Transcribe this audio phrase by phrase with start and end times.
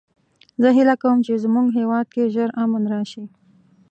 [0.61, 3.25] زه هیله کوم چې د مونږ هیواد کې ژر امن راشي